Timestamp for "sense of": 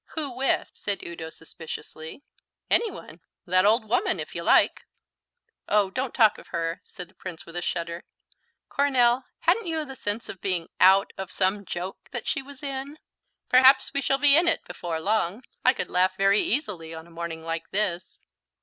9.95-10.41